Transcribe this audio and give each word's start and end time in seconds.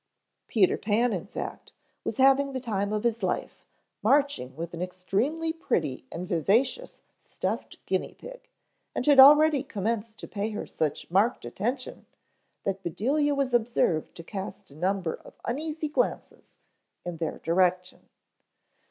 Peter 0.47 0.79
Pan, 0.79 1.13
in 1.13 1.27
fact, 1.27 1.73
was 2.03 2.17
having 2.17 2.53
the 2.53 2.59
time 2.59 2.91
of 2.91 3.03
his 3.03 3.21
life, 3.21 3.63
marching 4.01 4.55
with 4.55 4.73
an 4.73 4.81
extremely 4.81 5.53
pretty 5.53 6.07
and 6.11 6.27
vivacious 6.27 7.03
stuffed 7.27 7.77
guinea 7.85 8.15
pig, 8.15 8.49
and 8.95 9.05
had 9.05 9.19
already 9.19 9.61
commenced 9.61 10.17
to 10.17 10.27
pay 10.27 10.49
her 10.49 10.65
such 10.65 11.11
marked 11.11 11.45
attention 11.45 12.07
that 12.63 12.81
Bedelia 12.81 13.35
was 13.35 13.53
observed 13.53 14.15
to 14.15 14.23
cast 14.23 14.71
a 14.71 14.75
number 14.75 15.13
of 15.17 15.37
uneasy 15.45 15.87
glances 15.87 16.51
in 17.05 17.17
their 17.17 17.37
direction. 17.37 18.09